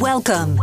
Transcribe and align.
Welcome, 0.00 0.56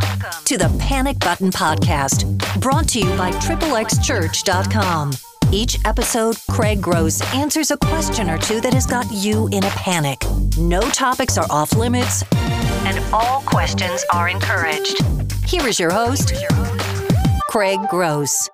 to 0.46 0.58
the 0.58 0.68
Panic 0.80 1.20
Button 1.20 1.52
Podcast, 1.52 2.26
brought 2.60 2.88
to 2.88 2.98
you 2.98 3.16
by 3.16 3.30
XXXChurch.com. 3.30 5.12
Each 5.52 5.78
episode, 5.84 6.36
Craig 6.50 6.82
Gross 6.82 7.22
answers 7.32 7.70
a 7.70 7.76
question 7.76 8.28
or 8.28 8.38
two 8.38 8.60
that 8.60 8.74
has 8.74 8.84
got 8.84 9.06
you 9.12 9.46
in 9.52 9.62
a 9.62 9.70
panic. 9.70 10.24
No 10.58 10.80
topics 10.80 11.38
are 11.38 11.46
off 11.50 11.76
limits, 11.76 12.24
and 12.32 12.98
all 13.14 13.42
questions 13.42 14.04
are 14.12 14.28
encouraged. 14.28 15.00
Here 15.46 15.68
is 15.68 15.78
your 15.78 15.92
host, 15.92 16.34
Craig 17.48 17.78
Gross. 17.88 18.50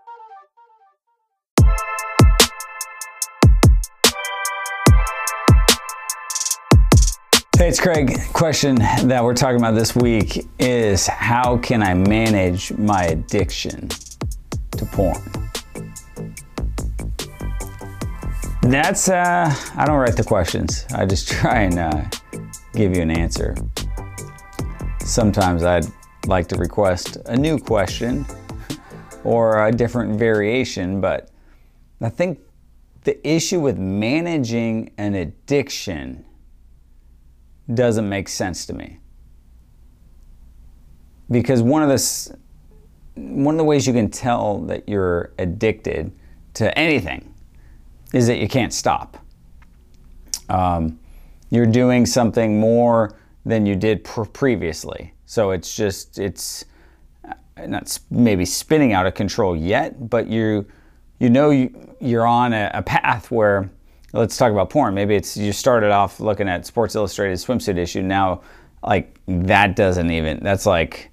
Hey, 7.56 7.68
it's 7.68 7.78
Craig. 7.78 8.18
Question 8.32 8.74
that 8.74 9.22
we're 9.22 9.32
talking 9.32 9.58
about 9.58 9.76
this 9.76 9.94
week 9.94 10.44
is 10.58 11.06
how 11.06 11.56
can 11.58 11.84
I 11.84 11.94
manage 11.94 12.72
my 12.72 13.04
addiction 13.04 13.88
to 14.72 14.84
porn? 14.86 15.22
That's, 18.62 19.08
uh, 19.08 19.54
I 19.76 19.84
don't 19.86 19.98
write 19.98 20.16
the 20.16 20.24
questions. 20.24 20.84
I 20.96 21.06
just 21.06 21.28
try 21.30 21.60
and 21.60 21.78
uh, 21.78 22.04
give 22.72 22.96
you 22.96 23.02
an 23.02 23.12
answer. 23.12 23.54
Sometimes 24.98 25.62
I'd 25.62 25.86
like 26.26 26.48
to 26.48 26.56
request 26.56 27.18
a 27.26 27.36
new 27.36 27.56
question 27.56 28.26
or 29.22 29.64
a 29.64 29.70
different 29.70 30.18
variation, 30.18 31.00
but 31.00 31.30
I 32.00 32.08
think 32.08 32.40
the 33.04 33.16
issue 33.26 33.60
with 33.60 33.78
managing 33.78 34.92
an 34.98 35.14
addiction 35.14 36.24
doesn't 37.72 38.08
make 38.08 38.28
sense 38.28 38.66
to 38.66 38.74
me. 38.74 38.98
Because 41.30 41.62
one 41.62 41.82
of 41.82 41.88
the 41.88 42.36
one 43.14 43.54
of 43.54 43.58
the 43.58 43.64
ways 43.64 43.86
you 43.86 43.92
can 43.92 44.10
tell 44.10 44.58
that 44.62 44.88
you're 44.88 45.32
addicted 45.38 46.12
to 46.54 46.76
anything 46.76 47.32
is 48.12 48.26
that 48.26 48.38
you 48.38 48.48
can't 48.48 48.72
stop. 48.72 49.16
Um, 50.48 50.98
you're 51.50 51.66
doing 51.66 52.06
something 52.06 52.58
more 52.58 53.16
than 53.46 53.66
you 53.66 53.76
did 53.76 54.04
pr- 54.04 54.24
previously. 54.24 55.14
So 55.26 55.50
it's 55.52 55.74
just 55.74 56.18
it's 56.18 56.64
uh, 57.24 57.66
not 57.66 57.98
maybe 58.10 58.44
spinning 58.44 58.92
out 58.92 59.06
of 59.06 59.14
control 59.14 59.56
yet, 59.56 60.10
but 60.10 60.26
you 60.26 60.66
you 61.18 61.30
know 61.30 61.50
you, 61.50 61.96
you're 62.00 62.26
on 62.26 62.52
a, 62.52 62.70
a 62.74 62.82
path 62.82 63.30
where 63.30 63.70
let's 64.14 64.36
talk 64.36 64.52
about 64.52 64.70
porn. 64.70 64.94
Maybe 64.94 65.14
it's 65.14 65.36
you 65.36 65.52
started 65.52 65.90
off 65.90 66.20
looking 66.20 66.48
at 66.48 66.64
Sports 66.64 66.94
Illustrated 66.94 67.36
swimsuit 67.36 67.76
issue. 67.76 68.02
Now, 68.02 68.42
like 68.82 69.18
that 69.26 69.76
doesn't 69.76 70.10
even. 70.10 70.40
That's 70.42 70.66
like 70.66 71.10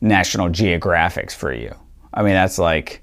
National 0.00 0.48
Geographics 0.48 1.32
for 1.32 1.52
you. 1.52 1.74
I 2.12 2.22
mean, 2.22 2.34
that's 2.34 2.58
like 2.58 3.02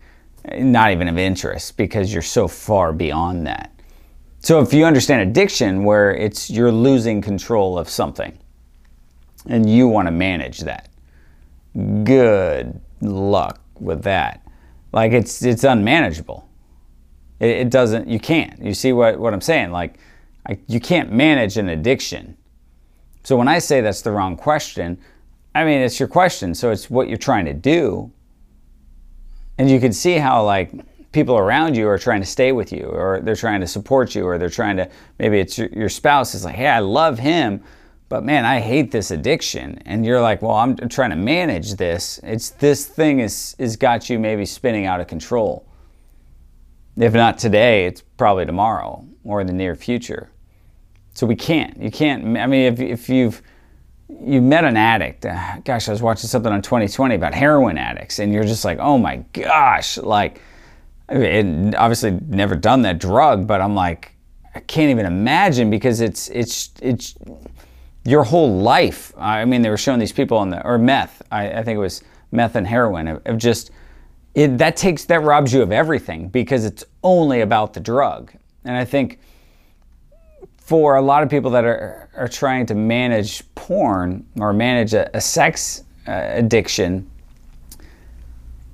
not 0.60 0.92
even 0.92 1.08
of 1.08 1.18
interest 1.18 1.78
because 1.78 2.14
you're 2.14 2.22
so 2.22 2.48
far 2.48 2.94
beyond 2.94 3.48
that. 3.48 3.72
So 4.40 4.62
if 4.62 4.74
you 4.74 4.86
understand 4.86 5.22
addiction, 5.22 5.84
where 5.84 6.14
it's 6.14 6.50
you're 6.50 6.72
losing 6.72 7.22
control 7.22 7.78
of 7.78 7.90
something, 7.90 8.38
and 9.48 9.70
you 9.70 9.88
want 9.88 10.08
to 10.08 10.12
manage 10.12 10.60
that, 10.60 10.90
good 12.04 12.80
luck 13.02 13.62
with 13.80 14.04
that. 14.04 14.46
Like 14.92 15.14
it's 15.14 15.42
it's 15.42 15.64
unmanageable 15.64 16.47
it, 17.40 17.50
it 17.50 17.70
doesn't, 17.70 18.08
you 18.08 18.20
can't. 18.20 18.62
You 18.62 18.74
see 18.74 18.94
what, 18.94 19.20
what 19.20 19.34
I'm 19.34 19.42
saying? 19.42 19.72
Like, 19.72 20.00
I, 20.48 20.58
you 20.68 20.80
can't 20.80 21.12
manage 21.12 21.58
an 21.58 21.70
addiction. 21.70 22.38
So 23.24 23.36
when 23.36 23.48
I 23.48 23.60
say 23.60 23.82
that's 23.82 24.02
the 24.02 24.12
wrong 24.12 24.38
question, 24.38 24.98
I 25.54 25.66
mean, 25.66 25.82
it's 25.82 26.00
your 26.00 26.08
question. 26.08 26.56
So 26.56 26.72
it's 26.72 26.90
what 26.90 27.10
you're 27.10 27.18
trying 27.18 27.46
to 27.46 27.54
do. 27.54 28.12
And 29.58 29.70
you 29.70 29.80
can 29.80 29.92
see 29.92 30.14
how, 30.14 30.46
like, 30.46 30.72
people 31.12 31.38
around 31.38 31.76
you 31.76 31.88
are 31.88 31.98
trying 31.98 32.22
to 32.22 32.28
stay 32.28 32.52
with 32.52 32.72
you, 32.72 32.84
or 32.86 33.20
they're 33.22 33.36
trying 33.36 33.60
to 33.60 33.68
support 33.68 34.16
you, 34.16 34.24
or 34.26 34.38
they're 34.38 34.50
trying 34.50 34.78
to, 34.78 34.90
maybe 35.20 35.40
it's 35.40 35.58
your, 35.58 35.68
your 35.70 35.90
spouse 35.90 36.36
is 36.36 36.46
like, 36.46 36.56
hey, 36.56 36.68
I 36.68 36.80
love 36.80 37.20
him, 37.20 37.64
but 38.08 38.24
man, 38.24 38.46
I 38.46 38.62
hate 38.62 38.92
this 38.92 39.12
addiction. 39.12 39.82
And 39.86 40.06
you're 40.06 40.22
like, 40.22 40.42
well, 40.42 40.56
I'm 40.56 40.78
trying 40.78 41.10
to 41.10 41.18
manage 41.18 41.76
this. 41.76 42.22
It's 42.24 42.52
this 42.52 42.86
thing 42.86 43.20
is, 43.20 43.56
is 43.58 43.76
got 43.76 44.10
you 44.10 44.20
maybe 44.20 44.46
spinning 44.46 44.86
out 44.86 45.02
of 45.02 45.08
control. 45.08 45.67
If 46.98 47.14
not 47.14 47.38
today, 47.38 47.86
it's 47.86 48.02
probably 48.02 48.46
tomorrow 48.46 49.06
or 49.24 49.42
in 49.42 49.48
the 49.48 49.54
near 49.54 49.76
future. 49.76 50.30
So 51.14 51.26
we 51.26 51.36
can't. 51.36 51.82
You 51.82 51.92
can't. 51.92 52.38
I 52.38 52.48
mean, 52.48 52.74
if, 52.74 52.80
if 52.80 53.10
you've 53.10 53.42
you 54.10 54.42
met 54.42 54.64
an 54.64 54.78
addict, 54.78 55.26
uh, 55.26 55.60
gosh, 55.66 55.90
I 55.90 55.92
was 55.92 56.02
watching 56.02 56.30
something 56.30 56.52
on 56.52 56.62
2020 56.62 57.16
about 57.16 57.34
heroin 57.34 57.78
addicts, 57.78 58.20
and 58.20 58.34
you're 58.34 58.46
just 58.46 58.64
like, 58.64 58.80
oh 58.80 58.98
my 58.98 59.18
gosh, 59.34 59.98
like, 59.98 60.42
it, 61.10 61.76
obviously 61.76 62.18
never 62.28 62.56
done 62.56 62.84
that 62.84 63.00
drug, 63.00 63.48
but 63.48 63.62
I'm 63.62 63.76
like, 63.76 64.14
I 64.56 64.62
can't 64.62 64.90
even 64.90 65.06
imagine 65.06 65.70
because 65.70 66.02
it's 66.02 66.30
it's 66.30 66.72
it's 66.82 67.16
your 68.06 68.24
whole 68.24 68.62
life. 68.62 69.14
I 69.18 69.46
mean, 69.46 69.62
they 69.62 69.70
were 69.70 69.78
showing 69.78 70.00
these 70.00 70.14
people 70.14 70.38
on 70.38 70.50
the 70.50 70.66
or 70.66 70.78
meth. 70.78 71.22
I, 71.32 71.52
I 71.52 71.64
think 71.64 71.76
it 71.76 71.82
was 71.82 72.04
meth 72.32 72.56
and 72.56 72.66
heroin 72.66 73.08
of, 73.08 73.22
of 73.26 73.38
just 73.38 73.72
it, 74.38 74.60
that 74.60 74.78
takes 74.78 75.04
that 75.06 75.24
robs 75.24 75.52
you 75.52 75.64
of 75.64 75.72
everything 75.72 76.30
because 76.30 76.64
it's 76.64 76.86
only 77.02 77.42
about 77.42 77.74
the 77.74 77.80
drug. 77.80 78.32
And 78.66 78.78
I 78.78 78.86
think 78.86 79.20
for 80.58 80.98
a 80.98 81.02
lot 81.02 81.24
of 81.24 81.30
people 81.30 81.50
that 81.52 81.66
are, 81.66 82.08
are 82.16 82.28
trying 82.28 82.68
to 82.68 82.76
manage 82.76 83.44
porn 83.56 84.28
or 84.40 84.54
manage 84.54 84.94
a, 84.94 85.10
a 85.18 85.20
sex 85.20 85.84
uh, 86.08 86.12
addiction, 86.12 87.10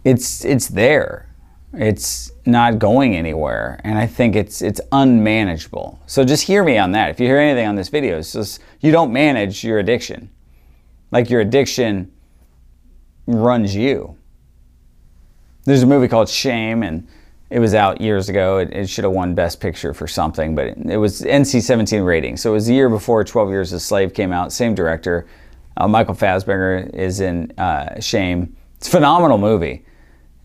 it's 0.03 0.43
it's 0.43 0.67
there. 0.67 1.29
It's 1.71 2.33
not 2.45 2.77
going 2.77 3.15
anywhere, 3.15 3.79
and 3.85 3.97
I 3.97 4.05
think 4.05 4.35
it's 4.35 4.61
it's 4.61 4.81
unmanageable. 4.91 5.97
So 6.07 6.25
just 6.25 6.43
hear 6.43 6.65
me 6.65 6.77
on 6.77 6.91
that. 6.91 7.09
If 7.09 7.21
you 7.21 7.25
hear 7.25 7.39
anything 7.39 7.65
on 7.65 7.75
this 7.75 7.87
video, 7.87 8.17
it's 8.17 8.33
just 8.33 8.59
you 8.81 8.91
don't 8.91 9.13
manage 9.13 9.63
your 9.63 9.79
addiction. 9.79 10.29
Like 11.11 11.29
your 11.29 11.39
addiction 11.39 12.11
runs 13.27 13.73
you. 13.73 14.17
There's 15.65 15.83
a 15.83 15.87
movie 15.87 16.07
called 16.07 16.27
Shame, 16.27 16.83
and 16.83 17.07
it 17.49 17.59
was 17.59 17.73
out 17.73 18.01
years 18.01 18.29
ago. 18.29 18.57
It, 18.57 18.73
it 18.73 18.89
should 18.89 19.05
have 19.05 19.13
won 19.13 19.33
Best 19.33 19.59
Picture 19.59 19.93
for 19.93 20.07
something, 20.07 20.55
but 20.55 20.67
it, 20.67 20.77
it, 20.77 20.97
was 20.97 21.21
NC-17 21.21 22.05
rating. 22.05 22.35
So 22.35 22.51
it 22.51 22.53
was 22.53 22.67
the 22.67 22.73
year 22.73 22.89
before 22.89 23.23
12 23.23 23.49
Years 23.49 23.73
a 23.73 23.79
Slave 23.79 24.13
came 24.13 24.33
out. 24.33 24.51
Same 24.51 24.75
director. 24.75 25.25
Uh, 25.77 25.87
Michael 25.87 26.15
Fassbender 26.15 26.89
is 26.93 27.21
in 27.21 27.51
uh, 27.57 27.99
Shame. 27.99 28.55
It's 28.77 28.87
a 28.89 28.91
phenomenal 28.91 29.37
movie, 29.37 29.85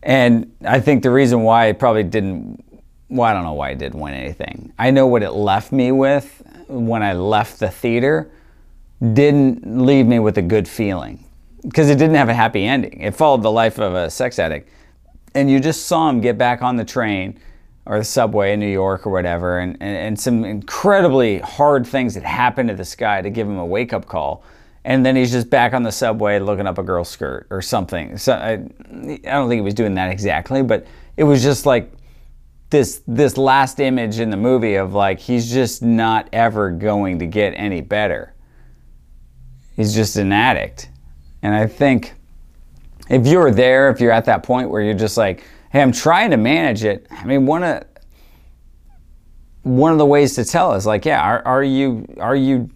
and 0.02 0.54
I 0.64 0.80
think 0.80 1.02
the 1.02 1.10
reason 1.10 1.42
why 1.42 1.66
it 1.66 1.78
probably 1.78 2.04
didn't. 2.04 2.64
Well, 3.10 3.28
I 3.28 3.32
don't 3.32 3.42
know 3.42 3.54
why 3.54 3.70
it 3.70 3.78
didn't 3.78 3.98
win 3.98 4.14
anything. 4.14 4.72
I 4.78 4.90
know 4.90 5.06
what 5.06 5.22
it 5.22 5.30
left 5.30 5.72
me 5.72 5.92
with 5.92 6.42
when 6.68 7.02
I 7.02 7.14
left 7.14 7.58
the 7.58 7.70
theater. 7.70 8.30
Didn't 9.00 9.84
leave 9.86 10.06
me 10.06 10.18
with 10.18 10.38
a 10.38 10.42
good 10.42 10.68
feeling 10.68 11.24
because 11.62 11.88
it 11.88 11.96
didn't 11.96 12.16
have 12.16 12.28
a 12.28 12.34
happy 12.34 12.64
ending. 12.64 13.00
It 13.00 13.14
followed 13.14 13.42
the 13.42 13.50
life 13.50 13.78
of 13.78 13.94
a 13.94 14.10
sex 14.10 14.38
addict 14.38 14.68
and 15.38 15.48
you 15.48 15.60
just 15.60 15.86
saw 15.86 16.08
him 16.08 16.20
get 16.20 16.36
back 16.36 16.62
on 16.62 16.76
the 16.76 16.84
train 16.84 17.38
or 17.86 17.98
the 17.98 18.04
subway 18.04 18.52
in 18.52 18.60
New 18.60 18.70
York 18.70 19.06
or 19.06 19.10
whatever, 19.10 19.60
and, 19.60 19.76
and, 19.80 19.96
and 19.96 20.20
some 20.20 20.44
incredibly 20.44 21.38
hard 21.38 21.86
things 21.86 22.14
that 22.14 22.24
happened 22.24 22.68
to 22.68 22.74
this 22.74 22.94
guy 22.94 23.22
to 23.22 23.30
give 23.30 23.46
him 23.46 23.56
a 23.56 23.64
wake 23.64 23.92
up 23.92 24.04
call. 24.06 24.42
And 24.84 25.06
then 25.06 25.16
he's 25.16 25.30
just 25.30 25.48
back 25.48 25.74
on 25.74 25.84
the 25.84 25.92
subway 25.92 26.38
looking 26.38 26.66
up 26.66 26.78
a 26.78 26.82
girl's 26.82 27.08
skirt 27.08 27.46
or 27.50 27.62
something. 27.62 28.18
So 28.18 28.32
I, 28.32 28.52
I 28.52 28.56
don't 28.56 29.48
think 29.48 29.58
he 29.58 29.60
was 29.60 29.74
doing 29.74 29.94
that 29.94 30.10
exactly, 30.10 30.62
but 30.62 30.86
it 31.16 31.24
was 31.24 31.42
just 31.42 31.66
like 31.66 31.92
this 32.70 33.02
this 33.06 33.38
last 33.38 33.80
image 33.80 34.18
in 34.18 34.30
the 34.30 34.36
movie 34.36 34.74
of 34.74 34.92
like 34.92 35.18
he's 35.18 35.50
just 35.50 35.82
not 35.82 36.28
ever 36.32 36.70
going 36.70 37.20
to 37.20 37.26
get 37.26 37.50
any 37.50 37.80
better. 37.80 38.34
He's 39.76 39.94
just 39.94 40.16
an 40.16 40.32
addict. 40.32 40.90
And 41.42 41.54
I 41.54 41.66
think 41.66 42.14
if 43.08 43.26
you're 43.26 43.50
there, 43.50 43.90
if 43.90 44.00
you're 44.00 44.12
at 44.12 44.24
that 44.26 44.42
point 44.42 44.70
where 44.70 44.82
you're 44.82 44.94
just 44.94 45.16
like, 45.16 45.44
hey, 45.70 45.82
I'm 45.82 45.92
trying 45.92 46.30
to 46.30 46.36
manage 46.36 46.84
it. 46.84 47.06
I 47.10 47.24
mean, 47.24 47.46
one 47.46 47.62
of 47.64 47.84
one 49.62 49.92
of 49.92 49.98
the 49.98 50.06
ways 50.06 50.34
to 50.36 50.44
tell 50.44 50.72
is 50.74 50.86
like, 50.86 51.04
yeah, 51.04 51.20
are, 51.20 51.42
are 51.46 51.62
you 51.62 52.06
are 52.18 52.36
you 52.36 52.70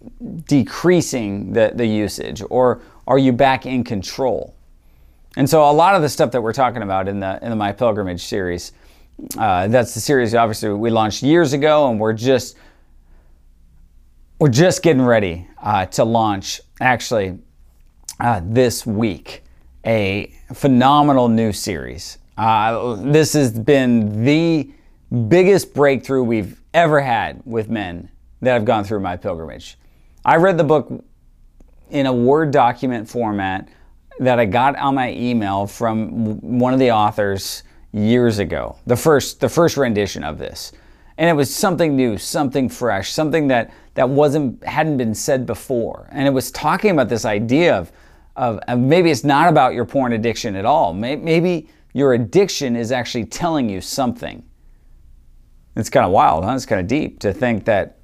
decreasing 0.45 1.53
the, 1.53 1.71
the 1.73 1.85
usage 1.85 2.43
or 2.49 2.81
are 3.07 3.17
you 3.17 3.31
back 3.31 3.65
in 3.65 3.83
control? 3.83 4.55
And 5.35 5.49
so 5.49 5.67
a 5.69 5.71
lot 5.71 5.95
of 5.95 6.03
the 6.03 6.09
stuff 6.09 6.31
that 6.31 6.41
we're 6.41 6.53
talking 6.53 6.83
about 6.83 7.07
in 7.07 7.19
the 7.19 7.39
in 7.41 7.49
the 7.49 7.55
My 7.55 7.71
Pilgrimage 7.71 8.23
series, 8.23 8.73
uh, 9.37 9.67
that's 9.67 9.93
the 9.93 9.99
series 9.99 10.35
obviously 10.35 10.69
we 10.69 10.89
launched 10.89 11.23
years 11.23 11.53
ago, 11.53 11.89
and 11.89 11.99
we're 11.99 12.13
just 12.13 12.57
we're 14.39 14.49
just 14.49 14.83
getting 14.83 15.01
ready 15.01 15.47
uh, 15.61 15.85
to 15.87 16.03
launch 16.03 16.61
actually 16.79 17.39
uh, 18.19 18.41
this 18.43 18.85
week 18.85 19.43
a 19.85 20.33
phenomenal 20.53 21.27
new 21.27 21.51
series. 21.51 22.17
Uh, 22.37 22.95
this 22.95 23.33
has 23.33 23.51
been 23.51 24.23
the 24.23 24.71
biggest 25.27 25.73
breakthrough 25.73 26.23
we've 26.23 26.59
ever 26.73 26.99
had 26.99 27.41
with 27.45 27.69
men 27.69 28.09
that 28.41 28.53
have 28.53 28.65
gone 28.65 28.83
through 28.83 28.99
my 28.99 29.15
pilgrimage. 29.15 29.77
I 30.25 30.37
read 30.37 30.57
the 30.57 30.63
book 30.63 31.03
in 31.89 32.05
a 32.05 32.13
Word 32.13 32.51
document 32.51 33.07
format 33.09 33.69
that 34.19 34.39
I 34.39 34.45
got 34.45 34.75
on 34.77 34.95
my 34.95 35.11
email 35.11 35.67
from 35.67 36.39
one 36.41 36.73
of 36.73 36.79
the 36.79 36.91
authors 36.91 37.63
years 37.91 38.39
ago. 38.39 38.77
The 38.87 38.95
first 38.95 39.39
the 39.39 39.49
first 39.49 39.77
rendition 39.77 40.23
of 40.23 40.37
this. 40.37 40.71
And 41.17 41.29
it 41.29 41.33
was 41.33 41.53
something 41.53 41.95
new, 41.95 42.17
something 42.17 42.69
fresh, 42.69 43.11
something 43.11 43.47
that 43.49 43.71
that 43.93 44.09
wasn't 44.09 44.63
hadn't 44.63 44.97
been 44.97 45.13
said 45.13 45.45
before. 45.45 46.07
And 46.11 46.27
it 46.27 46.31
was 46.31 46.51
talking 46.51 46.91
about 46.91 47.09
this 47.09 47.25
idea 47.25 47.75
of 47.77 47.91
of, 48.35 48.59
maybe 48.77 49.11
it's 49.11 49.23
not 49.23 49.49
about 49.49 49.73
your 49.73 49.85
porn 49.85 50.13
addiction 50.13 50.55
at 50.55 50.65
all. 50.65 50.93
Maybe 50.93 51.69
your 51.93 52.13
addiction 52.13 52.75
is 52.75 52.91
actually 52.91 53.25
telling 53.25 53.69
you 53.69 53.81
something. 53.81 54.43
It's 55.75 55.89
kind 55.89 56.05
of 56.05 56.11
wild, 56.11 56.43
huh? 56.43 56.53
It's 56.53 56.65
kind 56.65 56.81
of 56.81 56.87
deep 56.87 57.19
to 57.19 57.33
think 57.33 57.65
that 57.65 57.99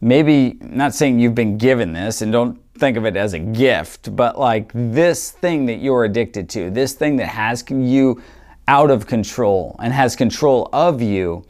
maybe, 0.00 0.58
not 0.60 0.94
saying 0.94 1.20
you've 1.20 1.34
been 1.34 1.58
given 1.58 1.92
this 1.92 2.22
and 2.22 2.32
don't 2.32 2.60
think 2.74 2.96
of 2.96 3.04
it 3.04 3.16
as 3.16 3.32
a 3.32 3.38
gift, 3.38 4.14
but 4.16 4.38
like 4.38 4.70
this 4.74 5.30
thing 5.30 5.66
that 5.66 5.76
you're 5.76 6.04
addicted 6.04 6.48
to, 6.50 6.70
this 6.70 6.94
thing 6.94 7.16
that 7.16 7.28
has 7.28 7.64
you 7.70 8.22
out 8.68 8.90
of 8.90 9.06
control 9.06 9.76
and 9.80 9.92
has 9.92 10.16
control 10.16 10.68
of 10.72 11.02
you 11.02 11.44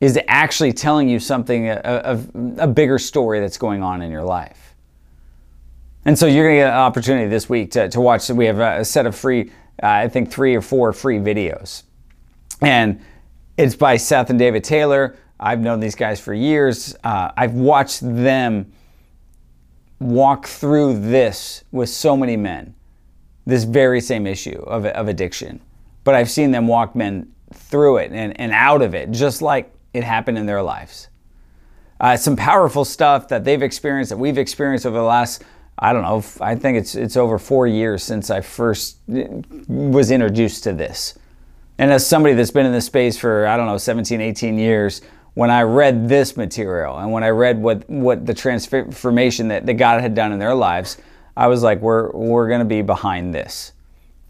is 0.00 0.18
actually 0.28 0.72
telling 0.72 1.08
you 1.08 1.18
something 1.18 1.68
uh, 1.68 2.02
of 2.04 2.30
a, 2.34 2.64
a, 2.64 2.66
bigger 2.66 2.98
story 2.98 3.38
that's 3.38 3.56
going 3.56 3.82
on 3.82 4.02
in 4.02 4.10
your 4.10 4.24
life. 4.24 4.71
And 6.04 6.18
so 6.18 6.26
you're 6.26 6.44
going 6.44 6.56
to 6.56 6.60
get 6.62 6.68
an 6.70 6.78
opportunity 6.78 7.28
this 7.28 7.48
week 7.48 7.70
to, 7.72 7.88
to 7.88 8.00
watch. 8.00 8.28
We 8.28 8.46
have 8.46 8.58
a 8.58 8.84
set 8.84 9.06
of 9.06 9.14
free, 9.14 9.50
uh, 9.82 9.86
I 9.86 10.08
think, 10.08 10.30
three 10.30 10.54
or 10.54 10.60
four 10.60 10.92
free 10.92 11.18
videos. 11.18 11.84
And 12.60 13.00
it's 13.56 13.76
by 13.76 13.96
Seth 13.96 14.30
and 14.30 14.38
David 14.38 14.64
Taylor. 14.64 15.16
I've 15.38 15.60
known 15.60 15.80
these 15.80 15.94
guys 15.94 16.20
for 16.20 16.34
years. 16.34 16.96
Uh, 17.04 17.30
I've 17.36 17.54
watched 17.54 18.00
them 18.02 18.72
walk 20.00 20.46
through 20.46 20.98
this 21.00 21.64
with 21.70 21.88
so 21.88 22.16
many 22.16 22.36
men, 22.36 22.74
this 23.46 23.64
very 23.64 24.00
same 24.00 24.26
issue 24.26 24.62
of, 24.66 24.86
of 24.86 25.08
addiction. 25.08 25.60
But 26.04 26.14
I've 26.16 26.30
seen 26.30 26.50
them 26.50 26.66
walk 26.66 26.96
men 26.96 27.32
through 27.52 27.98
it 27.98 28.12
and, 28.12 28.38
and 28.40 28.52
out 28.52 28.82
of 28.82 28.94
it, 28.94 29.10
just 29.12 29.42
like 29.42 29.72
it 29.94 30.02
happened 30.02 30.38
in 30.38 30.46
their 30.46 30.62
lives. 30.62 31.08
Uh, 32.00 32.16
some 32.16 32.34
powerful 32.34 32.84
stuff 32.84 33.28
that 33.28 33.44
they've 33.44 33.62
experienced, 33.62 34.10
that 34.10 34.16
we've 34.16 34.38
experienced 34.38 34.86
over 34.86 34.96
the 34.96 35.04
last, 35.04 35.44
I 35.78 35.92
don't 35.92 36.02
know, 36.02 36.22
I 36.40 36.54
think 36.54 36.78
it's, 36.78 36.94
it's 36.94 37.16
over 37.16 37.38
four 37.38 37.66
years 37.66 38.02
since 38.02 38.30
I 38.30 38.40
first 38.40 38.98
uh, 39.12 39.24
was 39.66 40.10
introduced 40.10 40.64
to 40.64 40.72
this. 40.72 41.18
And 41.78 41.90
as 41.90 42.06
somebody 42.06 42.34
that's 42.34 42.50
been 42.50 42.66
in 42.66 42.72
this 42.72 42.86
space 42.86 43.18
for, 43.18 43.46
I 43.46 43.56
don't 43.56 43.66
know, 43.66 43.78
17, 43.78 44.20
18 44.20 44.58
years, 44.58 45.00
when 45.34 45.50
I 45.50 45.62
read 45.62 46.08
this 46.08 46.36
material 46.36 46.98
and 46.98 47.10
when 47.10 47.24
I 47.24 47.30
read 47.30 47.60
what, 47.60 47.88
what 47.88 48.26
the 48.26 48.34
transformation 48.34 49.48
that, 49.48 49.66
that 49.66 49.74
God 49.74 50.00
had 50.00 50.14
done 50.14 50.32
in 50.32 50.38
their 50.38 50.54
lives, 50.54 50.98
I 51.36 51.46
was 51.46 51.62
like, 51.62 51.80
we're, 51.80 52.10
we're 52.12 52.48
going 52.48 52.60
to 52.60 52.66
be 52.66 52.82
behind 52.82 53.34
this. 53.34 53.72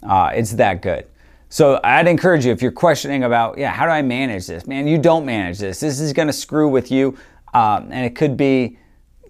Uh, 0.02 0.30
it's 0.34 0.52
that 0.52 0.82
good. 0.82 1.06
So 1.48 1.80
I'd 1.84 2.06
encourage 2.06 2.46
you 2.46 2.52
if 2.52 2.62
you're 2.62 2.72
questioning 2.72 3.24
about, 3.24 3.58
yeah, 3.58 3.70
how 3.70 3.84
do 3.84 3.90
I 3.90 4.00
manage 4.00 4.46
this? 4.46 4.66
Man, 4.66 4.86
you 4.86 4.96
don't 4.96 5.26
manage 5.26 5.58
this. 5.58 5.80
This 5.80 6.00
is 6.00 6.12
going 6.12 6.28
to 6.28 6.32
screw 6.32 6.68
with 6.68 6.90
you, 6.90 7.18
um, 7.52 7.88
and 7.90 8.06
it 8.06 8.16
could 8.16 8.36
be 8.36 8.78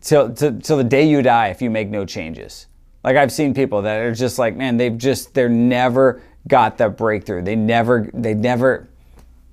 till, 0.02 0.32
till 0.32 0.60
till 0.60 0.76
the 0.76 0.84
day 0.84 1.08
you 1.08 1.22
die 1.22 1.48
if 1.48 1.62
you 1.62 1.70
make 1.70 1.88
no 1.88 2.04
changes. 2.04 2.66
Like 3.02 3.16
I've 3.16 3.32
seen 3.32 3.54
people 3.54 3.82
that 3.82 4.00
are 4.00 4.14
just 4.14 4.38
like, 4.38 4.56
man, 4.56 4.76
they've 4.76 4.96
just 4.96 5.34
they're 5.34 5.48
never 5.48 6.22
got 6.46 6.78
that 6.78 6.96
breakthrough. 6.96 7.42
They 7.42 7.56
never 7.56 8.10
they 8.12 8.34
never 8.34 8.88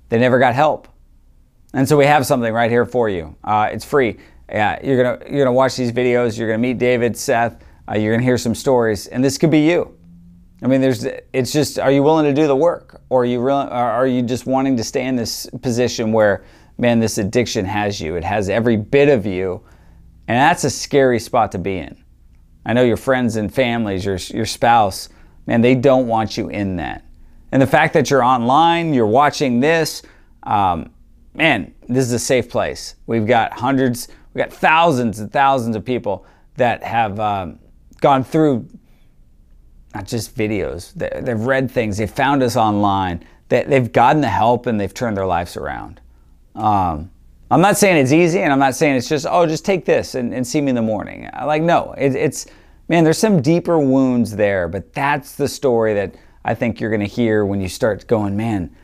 they 0.08 0.18
never 0.18 0.38
got 0.38 0.54
help. 0.54 0.88
And 1.72 1.88
so 1.88 1.96
we 1.96 2.04
have 2.04 2.26
something 2.26 2.52
right 2.52 2.70
here 2.70 2.84
for 2.84 3.08
you. 3.08 3.36
Uh, 3.44 3.70
it's 3.72 3.84
free. 3.84 4.18
Yeah, 4.48 4.78
you're 4.84 5.02
gonna 5.02 5.30
you're 5.30 5.44
gonna 5.44 5.54
watch 5.54 5.76
these 5.76 5.92
videos. 5.92 6.36
You're 6.36 6.48
gonna 6.48 6.58
meet 6.58 6.78
David, 6.78 7.16
Seth. 7.16 7.62
Uh, 7.88 7.96
you're 7.96 8.12
gonna 8.12 8.24
hear 8.24 8.38
some 8.38 8.54
stories, 8.54 9.06
and 9.06 9.24
this 9.24 9.38
could 9.38 9.50
be 9.50 9.60
you. 9.60 9.96
I 10.62 10.66
mean, 10.66 10.80
there's 10.80 11.06
it's 11.32 11.52
just 11.52 11.78
are 11.78 11.90
you 11.90 12.02
willing 12.02 12.26
to 12.26 12.34
do 12.34 12.46
the 12.46 12.56
work, 12.56 13.00
or 13.08 13.22
are 13.22 13.24
you 13.24 13.40
really, 13.40 13.66
or 13.66 13.72
are 13.72 14.06
you 14.06 14.22
just 14.22 14.46
wanting 14.46 14.76
to 14.76 14.84
stay 14.84 15.06
in 15.06 15.16
this 15.16 15.48
position 15.62 16.12
where 16.12 16.44
man, 16.80 16.98
this 16.98 17.18
addiction 17.18 17.64
has 17.64 18.00
you. 18.00 18.16
It 18.16 18.24
has 18.24 18.48
every 18.48 18.76
bit 18.76 19.08
of 19.08 19.26
you, 19.26 19.62
and 20.30 20.38
that's 20.38 20.62
a 20.62 20.70
scary 20.70 21.18
spot 21.18 21.50
to 21.50 21.58
be 21.58 21.78
in. 21.78 21.96
I 22.64 22.72
know 22.72 22.84
your 22.84 22.96
friends 22.96 23.34
and 23.34 23.52
families, 23.52 24.04
your 24.04 24.16
your 24.32 24.46
spouse, 24.46 25.08
man, 25.44 25.60
they 25.60 25.74
don't 25.74 26.06
want 26.06 26.36
you 26.36 26.48
in 26.48 26.76
that. 26.76 27.04
And 27.50 27.60
the 27.60 27.66
fact 27.66 27.94
that 27.94 28.10
you're 28.10 28.22
online, 28.22 28.94
you're 28.94 29.06
watching 29.06 29.58
this. 29.58 30.02
Um, 30.44 30.92
man, 31.34 31.74
this 31.88 32.04
is 32.04 32.12
a 32.12 32.18
safe 32.20 32.48
place. 32.48 32.94
We've 33.08 33.26
got 33.26 33.52
hundreds, 33.52 34.06
we've 34.32 34.44
got 34.44 34.52
thousands 34.52 35.18
and 35.18 35.32
thousands 35.32 35.74
of 35.74 35.84
people 35.84 36.24
that 36.54 36.84
have 36.84 37.18
um, 37.18 37.58
gone 38.00 38.22
through 38.22 38.68
not 39.92 40.06
just 40.06 40.36
videos, 40.36 40.94
they, 40.94 41.10
have 41.28 41.46
read 41.46 41.68
things, 41.68 41.98
they've 41.98 42.08
found 42.08 42.44
us 42.44 42.56
online, 42.56 43.24
they, 43.48 43.64
have 43.64 43.90
gotten 43.90 44.20
the 44.20 44.28
help 44.28 44.66
and 44.66 44.80
they've 44.80 44.94
turned 44.94 45.16
their 45.16 45.26
lives 45.26 45.56
around. 45.56 46.00
Um, 46.54 47.10
I'm 47.50 47.60
not 47.60 47.76
saying 47.76 47.96
it's 47.96 48.12
easy 48.12 48.40
and 48.40 48.52
I'm 48.52 48.58
not 48.58 48.76
saying 48.76 48.96
it's 48.96 49.08
just, 49.08 49.26
oh, 49.28 49.44
just 49.44 49.64
take 49.64 49.84
this 49.84 50.14
and, 50.14 50.32
and 50.32 50.46
see 50.46 50.60
me 50.60 50.70
in 50.70 50.76
the 50.76 50.82
morning. 50.82 51.26
Uh, 51.26 51.46
like, 51.46 51.62
no, 51.62 51.94
it, 51.98 52.14
it's, 52.14 52.46
man, 52.88 53.02
there's 53.02 53.18
some 53.18 53.42
deeper 53.42 53.78
wounds 53.78 54.36
there, 54.36 54.68
but 54.68 54.92
that's 54.92 55.34
the 55.34 55.48
story 55.48 55.94
that 55.94 56.14
I 56.44 56.54
think 56.54 56.80
you're 56.80 56.90
going 56.90 57.00
to 57.00 57.06
hear 57.06 57.44
when 57.44 57.60
you 57.60 57.68
start 57.68 58.06
going, 58.06 58.36
man, 58.36 58.74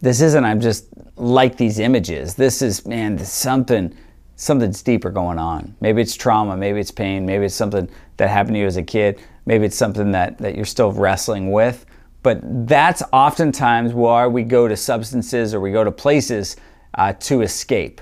this 0.00 0.20
isn't 0.20 0.44
I'm 0.44 0.60
just 0.60 0.86
like 1.16 1.56
these 1.56 1.78
images. 1.78 2.34
This 2.34 2.62
is 2.62 2.86
man, 2.86 3.18
something 3.18 3.94
something's 4.36 4.82
deeper 4.82 5.10
going 5.10 5.38
on. 5.38 5.76
Maybe 5.82 6.00
it's 6.00 6.16
trauma, 6.16 6.56
maybe 6.56 6.80
it's 6.80 6.90
pain, 6.90 7.26
maybe 7.26 7.44
it's 7.44 7.54
something 7.54 7.90
that 8.16 8.30
happened 8.30 8.54
to 8.54 8.60
you 8.60 8.66
as 8.66 8.78
a 8.78 8.82
kid, 8.82 9.20
maybe 9.44 9.66
it's 9.66 9.76
something 9.76 10.12
that, 10.12 10.38
that 10.38 10.54
you're 10.54 10.64
still 10.64 10.92
wrestling 10.92 11.52
with. 11.52 11.84
But 12.22 12.40
that's 12.66 13.02
oftentimes 13.12 13.92
why 13.92 14.26
we 14.26 14.44
go 14.44 14.66
to 14.66 14.76
substances 14.78 15.52
or 15.52 15.60
we 15.60 15.72
go 15.72 15.84
to 15.84 15.92
places 15.92 16.56
uh, 16.94 17.12
to 17.14 17.42
escape. 17.42 18.00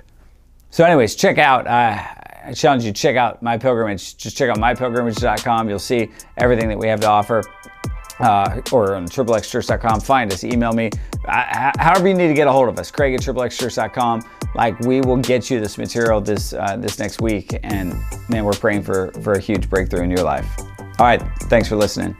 So, 0.70 0.84
anyways, 0.84 1.14
check 1.14 1.38
out. 1.38 1.66
Uh, 1.66 2.02
I 2.44 2.52
challenge 2.54 2.84
you 2.84 2.92
to 2.92 3.00
check 3.00 3.16
out 3.16 3.42
my 3.42 3.58
pilgrimage. 3.58 4.16
Just 4.16 4.36
check 4.36 4.50
out 4.50 4.58
mypilgrimage.com. 4.58 5.68
You'll 5.68 5.78
see 5.78 6.08
everything 6.36 6.68
that 6.68 6.78
we 6.78 6.88
have 6.88 7.00
to 7.00 7.08
offer 7.08 7.42
uh, 8.20 8.60
or 8.72 8.94
on 8.94 9.06
xxxchurch.com. 9.06 10.00
Find 10.00 10.32
us, 10.32 10.44
email 10.44 10.72
me, 10.72 10.90
uh, 11.26 11.72
however 11.78 12.08
you 12.08 12.14
need 12.14 12.28
to 12.28 12.34
get 12.34 12.46
a 12.46 12.52
hold 12.52 12.68
of 12.68 12.78
us. 12.78 12.90
Craig 12.90 13.14
at 13.14 13.20
xxxchurch.com. 13.20 14.22
Like 14.54 14.78
we 14.80 15.00
will 15.00 15.18
get 15.18 15.50
you 15.50 15.60
this 15.60 15.78
material 15.78 16.20
this 16.20 16.52
uh, 16.52 16.76
this 16.76 16.98
next 16.98 17.20
week, 17.20 17.58
and 17.62 17.94
man, 18.28 18.44
we're 18.44 18.52
praying 18.52 18.82
for 18.82 19.12
for 19.22 19.34
a 19.34 19.40
huge 19.40 19.68
breakthrough 19.68 20.02
in 20.02 20.10
your 20.10 20.22
life. 20.22 20.48
All 20.98 21.06
right, 21.06 21.22
thanks 21.42 21.68
for 21.68 21.76
listening 21.76 22.16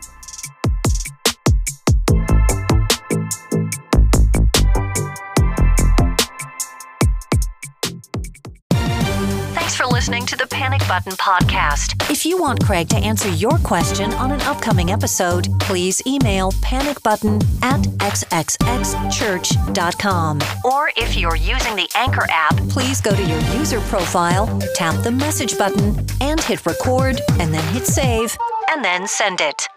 Button 10.88 11.12
Podcast. 11.12 12.10
If 12.10 12.24
you 12.24 12.40
want 12.40 12.64
Craig 12.64 12.88
to 12.88 12.96
answer 12.96 13.28
your 13.28 13.58
question 13.58 14.14
on 14.14 14.32
an 14.32 14.40
upcoming 14.40 14.90
episode, 14.90 15.46
please 15.60 16.00
email 16.06 16.52
panicbutton 16.52 17.44
at 17.62 17.82
xxxchurch.com. 17.98 20.40
Or 20.64 20.90
if 20.96 21.14
you're 21.16 21.36
using 21.36 21.76
the 21.76 21.90
Anchor 21.94 22.26
app, 22.30 22.56
please 22.70 23.02
go 23.02 23.14
to 23.14 23.22
your 23.22 23.40
user 23.58 23.80
profile, 23.82 24.46
tap 24.74 25.04
the 25.04 25.12
message 25.12 25.58
button, 25.58 26.06
and 26.22 26.40
hit 26.40 26.64
record, 26.64 27.20
and 27.38 27.52
then 27.52 27.74
hit 27.74 27.86
save, 27.86 28.34
and 28.70 28.82
then 28.82 29.06
send 29.06 29.42
it. 29.42 29.68